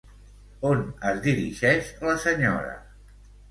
On 0.69 0.81
es 1.09 1.19
dirigeix 1.27 1.93
la 2.09 2.17
senyora? 2.27 2.75